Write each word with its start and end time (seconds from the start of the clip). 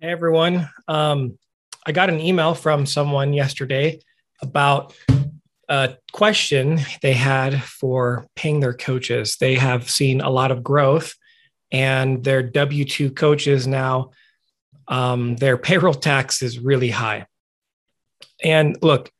Hey 0.00 0.10
everyone. 0.10 0.70
Um, 0.86 1.40
I 1.84 1.90
got 1.90 2.08
an 2.08 2.20
email 2.20 2.54
from 2.54 2.86
someone 2.86 3.32
yesterday 3.32 3.98
about 4.40 4.94
a 5.68 5.96
question 6.12 6.78
they 7.02 7.14
had 7.14 7.60
for 7.64 8.28
paying 8.36 8.60
their 8.60 8.74
coaches. 8.74 9.38
They 9.40 9.56
have 9.56 9.90
seen 9.90 10.20
a 10.20 10.30
lot 10.30 10.52
of 10.52 10.62
growth 10.62 11.14
and 11.72 12.22
their 12.22 12.44
W 12.44 12.84
2 12.84 13.10
coaches 13.10 13.66
now, 13.66 14.12
um, 14.86 15.34
their 15.34 15.58
payroll 15.66 15.94
tax 15.94 16.42
is 16.42 16.60
really 16.60 16.90
high. 16.90 17.26
And 18.44 18.78
look, 18.80 19.10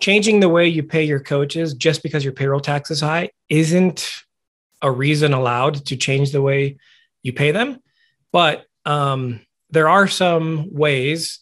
changing 0.00 0.38
the 0.38 0.48
way 0.48 0.68
you 0.68 0.84
pay 0.84 1.02
your 1.02 1.18
coaches 1.18 1.74
just 1.74 2.04
because 2.04 2.22
your 2.22 2.32
payroll 2.32 2.60
tax 2.60 2.92
is 2.92 3.00
high 3.00 3.30
isn't 3.48 4.08
a 4.82 4.90
reason 4.92 5.32
allowed 5.32 5.84
to 5.86 5.96
change 5.96 6.30
the 6.30 6.42
way 6.42 6.76
you 7.24 7.32
pay 7.32 7.50
them. 7.50 7.80
But 8.30 8.66
um, 8.86 9.40
there 9.70 9.88
are 9.88 10.08
some 10.08 10.72
ways 10.72 11.38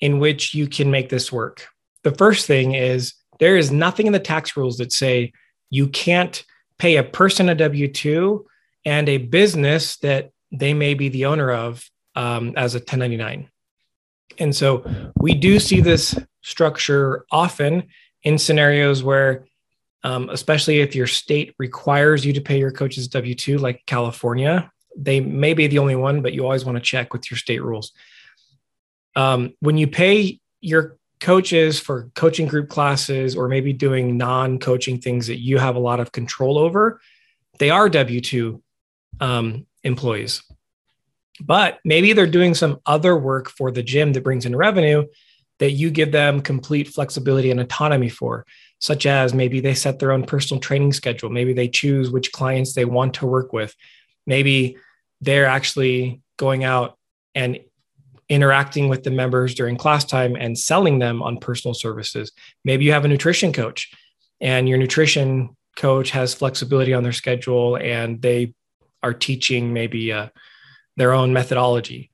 in 0.00 0.18
which 0.18 0.54
you 0.54 0.66
can 0.68 0.90
make 0.90 1.08
this 1.08 1.32
work. 1.32 1.66
The 2.04 2.12
first 2.12 2.46
thing 2.46 2.74
is 2.74 3.14
there 3.40 3.56
is 3.56 3.70
nothing 3.70 4.06
in 4.06 4.12
the 4.12 4.20
tax 4.20 4.56
rules 4.56 4.78
that 4.78 4.92
say 4.92 5.32
you 5.70 5.88
can't 5.88 6.44
pay 6.78 6.96
a 6.96 7.02
person 7.02 7.48
a 7.48 7.54
W 7.54 7.88
2 7.88 8.46
and 8.84 9.08
a 9.08 9.18
business 9.18 9.96
that 9.98 10.30
they 10.52 10.72
may 10.74 10.94
be 10.94 11.08
the 11.08 11.26
owner 11.26 11.50
of 11.50 11.88
um, 12.14 12.54
as 12.56 12.74
a 12.74 12.78
1099. 12.78 13.48
And 14.38 14.54
so 14.54 14.84
we 15.16 15.34
do 15.34 15.58
see 15.58 15.80
this 15.80 16.18
structure 16.42 17.24
often 17.30 17.84
in 18.22 18.38
scenarios 18.38 19.02
where, 19.02 19.46
um, 20.04 20.28
especially 20.30 20.80
if 20.80 20.94
your 20.94 21.06
state 21.06 21.54
requires 21.58 22.24
you 22.24 22.32
to 22.32 22.40
pay 22.40 22.58
your 22.58 22.70
coaches 22.70 23.08
W 23.08 23.34
2, 23.34 23.58
like 23.58 23.82
California, 23.86 24.70
they 24.96 25.20
may 25.20 25.54
be 25.54 25.66
the 25.66 25.78
only 25.78 25.96
one, 25.96 26.22
but 26.22 26.32
you 26.32 26.44
always 26.44 26.64
want 26.64 26.76
to 26.76 26.82
check 26.82 27.12
with 27.12 27.30
your 27.30 27.38
state 27.38 27.62
rules. 27.62 27.92
Um, 29.16 29.54
when 29.60 29.76
you 29.76 29.86
pay 29.86 30.40
your 30.60 30.96
coaches 31.20 31.80
for 31.80 32.10
coaching 32.14 32.46
group 32.46 32.68
classes 32.68 33.36
or 33.36 33.48
maybe 33.48 33.72
doing 33.72 34.16
non 34.16 34.58
coaching 34.58 35.00
things 35.00 35.26
that 35.26 35.40
you 35.40 35.58
have 35.58 35.76
a 35.76 35.80
lot 35.80 36.00
of 36.00 36.12
control 36.12 36.58
over, 36.58 37.00
they 37.58 37.70
are 37.70 37.88
W 37.88 38.20
2 38.20 38.62
um, 39.20 39.66
employees. 39.82 40.42
But 41.40 41.78
maybe 41.84 42.12
they're 42.12 42.26
doing 42.26 42.54
some 42.54 42.80
other 42.86 43.16
work 43.16 43.48
for 43.48 43.70
the 43.70 43.82
gym 43.82 44.12
that 44.12 44.24
brings 44.24 44.46
in 44.46 44.56
revenue 44.56 45.06
that 45.58 45.72
you 45.72 45.90
give 45.90 46.12
them 46.12 46.40
complete 46.40 46.88
flexibility 46.88 47.50
and 47.50 47.60
autonomy 47.60 48.08
for, 48.08 48.46
such 48.78 49.06
as 49.06 49.34
maybe 49.34 49.60
they 49.60 49.74
set 49.74 49.98
their 49.98 50.12
own 50.12 50.24
personal 50.24 50.60
training 50.60 50.92
schedule. 50.92 51.30
Maybe 51.30 51.52
they 51.52 51.68
choose 51.68 52.10
which 52.10 52.32
clients 52.32 52.74
they 52.74 52.84
want 52.84 53.14
to 53.14 53.26
work 53.26 53.52
with. 53.52 53.74
Maybe 54.28 54.76
they're 55.22 55.46
actually 55.46 56.20
going 56.36 56.62
out 56.62 56.98
and 57.34 57.58
interacting 58.28 58.88
with 58.88 59.02
the 59.02 59.10
members 59.10 59.54
during 59.54 59.76
class 59.76 60.04
time 60.04 60.36
and 60.36 60.56
selling 60.56 60.98
them 60.98 61.22
on 61.22 61.38
personal 61.38 61.72
services. 61.72 62.30
Maybe 62.62 62.84
you 62.84 62.92
have 62.92 63.06
a 63.06 63.08
nutrition 63.08 63.54
coach 63.54 63.90
and 64.38 64.68
your 64.68 64.76
nutrition 64.76 65.56
coach 65.76 66.10
has 66.10 66.34
flexibility 66.34 66.92
on 66.92 67.02
their 67.02 67.12
schedule 67.12 67.76
and 67.76 68.20
they 68.20 68.52
are 69.02 69.14
teaching 69.14 69.72
maybe 69.72 70.12
uh, 70.12 70.28
their 70.96 71.14
own 71.14 71.32
methodology. 71.32 72.10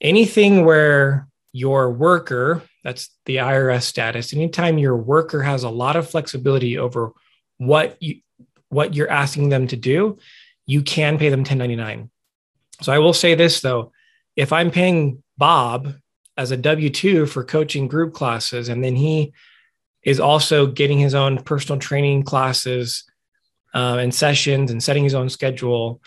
Anything 0.00 0.64
where 0.64 1.26
your 1.52 1.90
worker, 1.90 2.62
that's 2.84 3.10
the 3.24 3.36
IRS 3.36 3.82
status, 3.82 4.32
anytime 4.32 4.78
your 4.78 4.96
worker 4.96 5.42
has 5.42 5.64
a 5.64 5.70
lot 5.70 5.96
of 5.96 6.08
flexibility 6.08 6.78
over 6.78 7.12
what 7.58 8.00
you 8.00 8.20
what 8.68 8.94
you're 8.94 9.10
asking 9.10 9.48
them 9.48 9.66
to 9.68 9.76
do, 9.76 10.18
you 10.66 10.82
can 10.82 11.18
pay 11.18 11.28
them 11.28 11.40
1099. 11.40 12.10
So 12.82 12.92
I 12.92 12.98
will 12.98 13.12
say 13.12 13.34
this 13.34 13.60
though, 13.60 13.92
if 14.34 14.52
I'm 14.52 14.70
paying 14.70 15.22
Bob 15.38 15.94
as 16.36 16.50
a 16.50 16.56
W 16.56 16.90
2 16.90 17.26
for 17.26 17.44
coaching 17.44 17.88
group 17.88 18.12
classes, 18.12 18.68
and 18.68 18.84
then 18.84 18.96
he 18.96 19.32
is 20.02 20.20
also 20.20 20.66
getting 20.66 20.98
his 20.98 21.14
own 21.14 21.38
personal 21.42 21.80
training 21.80 22.22
classes 22.22 23.04
uh, 23.74 23.96
and 23.98 24.14
sessions 24.14 24.70
and 24.70 24.82
setting 24.82 25.04
his 25.04 25.14
own 25.14 25.28
schedule, 25.28 26.00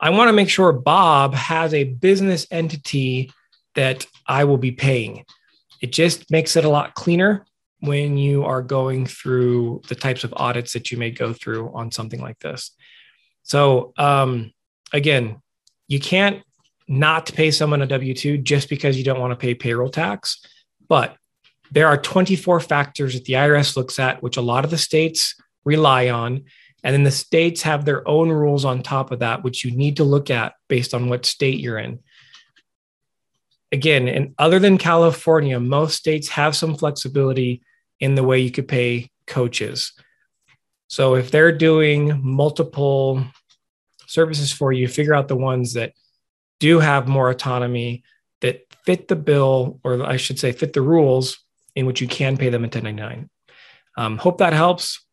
I 0.00 0.10
want 0.10 0.28
to 0.28 0.32
make 0.32 0.48
sure 0.48 0.72
Bob 0.72 1.34
has 1.34 1.74
a 1.74 1.84
business 1.84 2.46
entity 2.50 3.32
that 3.74 4.06
I 4.26 4.44
will 4.44 4.58
be 4.58 4.72
paying. 4.72 5.24
It 5.80 5.92
just 5.92 6.30
makes 6.30 6.56
it 6.56 6.64
a 6.64 6.68
lot 6.68 6.94
cleaner 6.94 7.44
when 7.80 8.16
you 8.16 8.44
are 8.44 8.62
going 8.62 9.06
through 9.06 9.82
the 9.88 9.94
types 9.94 10.24
of 10.24 10.32
audits 10.36 10.72
that 10.72 10.90
you 10.90 10.96
may 10.96 11.10
go 11.10 11.32
through 11.32 11.70
on 11.74 11.90
something 11.90 12.20
like 12.20 12.38
this. 12.38 12.70
So, 13.44 13.92
um, 13.96 14.52
again, 14.92 15.40
you 15.86 16.00
can't 16.00 16.42
not 16.88 17.32
pay 17.32 17.50
someone 17.50 17.82
a 17.82 17.86
W 17.86 18.14
2 18.14 18.38
just 18.38 18.68
because 18.68 18.98
you 18.98 19.04
don't 19.04 19.20
want 19.20 19.30
to 19.30 19.36
pay 19.36 19.54
payroll 19.54 19.88
tax. 19.88 20.44
But 20.88 21.16
there 21.70 21.86
are 21.86 21.96
24 21.96 22.60
factors 22.60 23.14
that 23.14 23.24
the 23.24 23.34
IRS 23.34 23.76
looks 23.76 23.98
at, 23.98 24.22
which 24.22 24.36
a 24.36 24.42
lot 24.42 24.64
of 24.64 24.70
the 24.70 24.78
states 24.78 25.34
rely 25.64 26.08
on. 26.08 26.44
And 26.82 26.92
then 26.92 27.04
the 27.04 27.10
states 27.10 27.62
have 27.62 27.84
their 27.84 28.06
own 28.06 28.28
rules 28.28 28.64
on 28.64 28.82
top 28.82 29.10
of 29.10 29.20
that, 29.20 29.42
which 29.42 29.64
you 29.64 29.70
need 29.70 29.96
to 29.96 30.04
look 30.04 30.30
at 30.30 30.54
based 30.68 30.92
on 30.92 31.08
what 31.08 31.24
state 31.24 31.58
you're 31.58 31.78
in. 31.78 32.00
Again, 33.72 34.06
and 34.06 34.34
other 34.38 34.58
than 34.58 34.78
California, 34.78 35.58
most 35.58 35.96
states 35.96 36.28
have 36.28 36.54
some 36.54 36.76
flexibility 36.76 37.62
in 38.00 38.14
the 38.14 38.22
way 38.22 38.38
you 38.38 38.50
could 38.50 38.68
pay 38.68 39.10
coaches. 39.26 39.92
So 40.94 41.16
if 41.16 41.32
they're 41.32 41.50
doing 41.50 42.20
multiple 42.22 43.24
services 44.06 44.52
for 44.52 44.70
you, 44.72 44.86
figure 44.86 45.12
out 45.12 45.26
the 45.26 45.34
ones 45.34 45.72
that 45.72 45.92
do 46.60 46.78
have 46.78 47.08
more 47.08 47.30
autonomy 47.30 48.04
that 48.42 48.64
fit 48.84 49.08
the 49.08 49.16
bill, 49.16 49.80
or 49.82 50.06
I 50.06 50.18
should 50.18 50.38
say, 50.38 50.52
fit 50.52 50.72
the 50.72 50.82
rules 50.82 51.42
in 51.74 51.86
which 51.86 52.00
you 52.00 52.06
can 52.06 52.36
pay 52.36 52.48
them 52.48 52.62
in 52.62 52.70
1099. 52.70 53.28
Um, 53.96 54.18
hope 54.18 54.38
that 54.38 54.52
helps. 54.52 55.04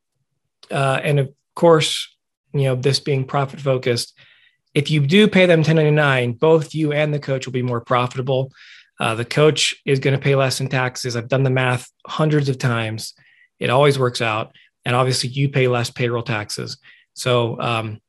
Uh, 0.70 1.00
and 1.04 1.20
of 1.20 1.34
course, 1.56 2.16
you 2.54 2.66
know, 2.66 2.76
this 2.76 3.00
being 3.00 3.24
profit 3.24 3.60
focused, 3.60 4.14
if 4.76 4.92
you 4.92 5.00
do 5.00 5.28
pay 5.28 5.48
them 5.48 5.62
1099, 5.62 6.34
both 6.34 6.76
you 6.76 6.94
and 6.94 7.12
the 7.12 7.18
coach 7.18 7.48
will 7.48 7.54
be 7.54 7.64
more 7.64 7.82
profitable. 7.82 8.52
Uh, 9.00 9.16
the 9.16 9.26
coach 9.26 9.74
is 9.88 9.98
going 10.00 10.16
to 10.16 10.24
pay 10.24 10.36
less 10.36 10.62
in 10.62 10.68
taxes. 10.68 11.16
I've 11.16 11.28
done 11.28 11.42
the 11.42 11.50
math 11.50 11.90
hundreds 12.06 12.50
of 12.50 12.60
times. 12.60 13.16
It 13.60 13.72
always 13.72 13.98
works 13.98 14.22
out. 14.22 14.54
And 14.86 14.96
obviously, 14.96 15.30
you 15.30 15.50
pay 15.50 15.68
less 15.68 15.90
payroll 15.90 16.24
taxes. 16.24 16.78
So, 17.14 17.60
um, 17.60 18.02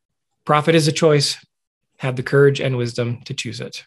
profit 0.44 0.74
is 0.74 0.88
a 0.88 0.92
choice 0.92 1.36
have 1.98 2.16
the 2.16 2.22
courage 2.22 2.60
and 2.60 2.76
wisdom 2.76 3.20
to 3.26 3.32
choose 3.32 3.60
it. 3.60 3.84